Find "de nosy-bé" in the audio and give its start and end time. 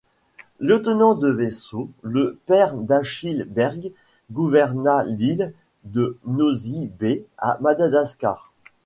5.83-7.23